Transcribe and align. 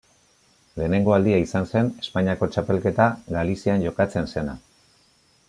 Lehenengo 0.79 1.13
aldia 1.17 1.41
izan 1.41 1.67
zen 1.73 1.91
Espainiako 2.05 2.49
txapelketa 2.55 3.07
Galizian 3.37 3.87
jokatzen 3.87 4.33
zena. 4.35 4.59